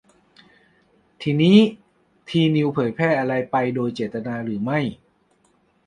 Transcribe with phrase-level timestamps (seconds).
[1.21, 1.57] ทีนี้
[2.29, 4.79] ทีนิวส์เผยแพร่อะไรไปโดยเจตนาหรือไม่